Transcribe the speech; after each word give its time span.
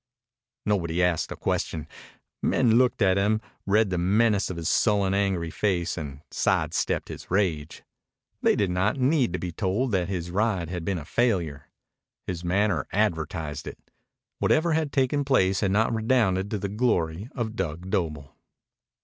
Nobody 0.65 1.03
asked 1.03 1.31
a 1.31 1.35
question. 1.35 1.87
Men 2.41 2.77
looked 2.79 3.03
at 3.03 3.17
him, 3.19 3.39
read 3.67 3.91
the 3.91 3.99
menace 3.99 4.49
of 4.49 4.57
his 4.57 4.67
sullen, 4.67 5.13
angry 5.13 5.51
face, 5.51 5.95
and 5.95 6.21
side 6.31 6.73
stepped 6.73 7.09
his 7.09 7.29
rage. 7.29 7.83
They 8.41 8.55
did 8.55 8.71
not 8.71 8.97
need 8.97 9.31
to 9.33 9.37
be 9.37 9.51
told 9.51 9.91
that 9.91 10.09
his 10.09 10.31
ride 10.31 10.71
had 10.71 10.83
been 10.83 10.97
a 10.97 11.05
failure. 11.05 11.67
His 12.25 12.43
manner 12.43 12.87
advertised 12.91 13.67
it. 13.67 13.77
Whatever 14.39 14.73
had 14.73 14.91
taken 14.91 15.23
place 15.23 15.59
had 15.59 15.69
not 15.69 15.93
redounded 15.93 16.49
to 16.49 16.57
the 16.57 16.67
glory 16.67 17.29
of 17.35 17.55
Dug 17.55 17.91
Doble. 17.91 18.35